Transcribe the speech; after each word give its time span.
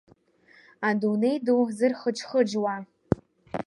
Адунеи 0.87 1.37
ду 1.45 1.57
зырхыџхыџуа… 1.77 2.75